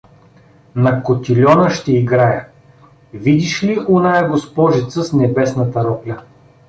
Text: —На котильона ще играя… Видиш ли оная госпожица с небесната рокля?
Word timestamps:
—На 0.75 1.01
котильона 1.01 1.69
ще 1.69 1.93
играя… 1.97 2.49
Видиш 3.13 3.63
ли 3.63 3.79
оная 3.89 4.27
госпожица 4.29 5.03
с 5.03 5.13
небесната 5.13 5.83
рокля? 5.83 6.21